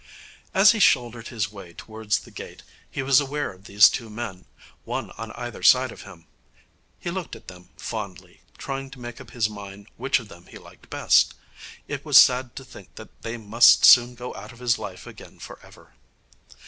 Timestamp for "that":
12.95-13.21